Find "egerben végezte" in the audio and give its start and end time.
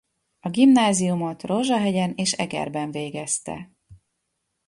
2.33-3.71